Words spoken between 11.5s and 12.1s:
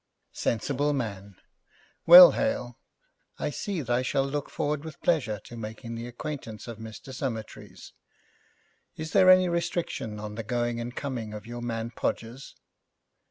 man